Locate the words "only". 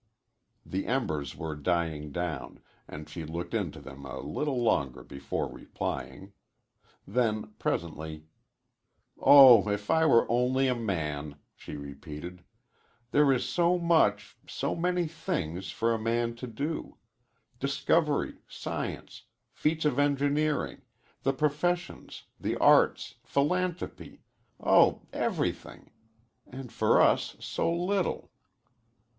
10.27-10.67